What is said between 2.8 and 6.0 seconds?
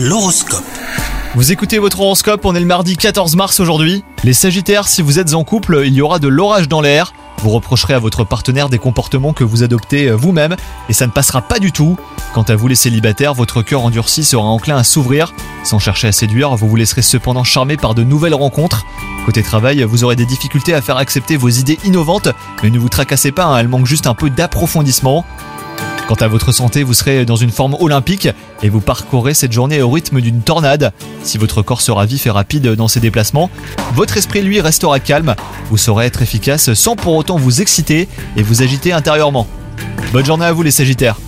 14 mars aujourd'hui. Les Sagittaires, si vous êtes en couple, il y